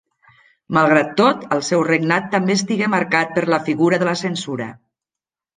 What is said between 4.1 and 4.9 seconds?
la censura.